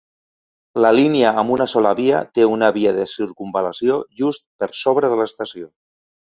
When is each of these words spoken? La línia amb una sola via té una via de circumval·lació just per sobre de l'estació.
La 0.85 0.89
línia 0.99 1.33
amb 1.41 1.53
una 1.57 1.67
sola 1.73 1.91
via 1.99 2.23
té 2.39 2.47
una 2.55 2.71
via 2.79 2.95
de 2.97 3.07
circumval·lació 3.13 4.01
just 4.25 4.49
per 4.65 4.73
sobre 4.83 5.15
de 5.15 5.23
l'estació. 5.25 5.73